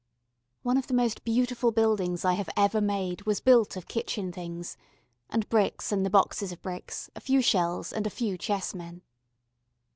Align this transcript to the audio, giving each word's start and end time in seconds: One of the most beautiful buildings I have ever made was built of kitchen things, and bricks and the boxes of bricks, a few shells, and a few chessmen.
One 0.63 0.77
of 0.77 0.87
the 0.87 0.95
most 0.95 1.23
beautiful 1.23 1.71
buildings 1.71 2.25
I 2.25 2.33
have 2.33 2.49
ever 2.57 2.81
made 2.81 3.21
was 3.27 3.39
built 3.39 3.77
of 3.77 3.87
kitchen 3.87 4.31
things, 4.31 4.75
and 5.29 5.47
bricks 5.47 5.91
and 5.91 6.03
the 6.03 6.09
boxes 6.09 6.51
of 6.51 6.59
bricks, 6.63 7.11
a 7.15 7.19
few 7.19 7.39
shells, 7.43 7.93
and 7.93 8.07
a 8.07 8.09
few 8.09 8.35
chessmen. 8.35 9.03